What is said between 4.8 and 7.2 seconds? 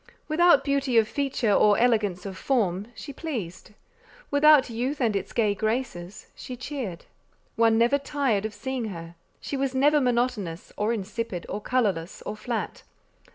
and its gay graces, she cheered.